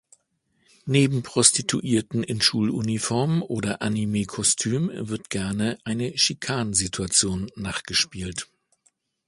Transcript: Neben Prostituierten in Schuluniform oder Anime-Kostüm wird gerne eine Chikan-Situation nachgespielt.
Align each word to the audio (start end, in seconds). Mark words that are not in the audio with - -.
Neben 0.87 1.21
Prostituierten 1.21 2.23
in 2.23 2.41
Schuluniform 2.41 3.43
oder 3.43 3.83
Anime-Kostüm 3.83 4.89
wird 4.95 5.29
gerne 5.29 5.77
eine 5.83 6.15
Chikan-Situation 6.15 7.51
nachgespielt. 7.55 8.49